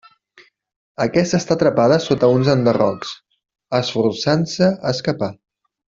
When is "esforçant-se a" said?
3.83-4.97